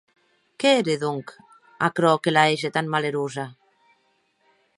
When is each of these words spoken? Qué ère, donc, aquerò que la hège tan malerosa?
Qué 0.59 0.69
ère, 0.77 0.95
donc, 1.03 1.25
aquerò 1.89 2.13
que 2.23 2.31
la 2.35 2.43
hège 2.49 2.73
tan 2.75 2.87
malerosa? 2.93 3.45